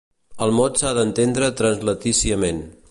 El 0.45 0.53
mot 0.59 0.81
s'ha 0.81 0.93
d'entendre 0.99 1.51
translatíciament. 1.61 2.67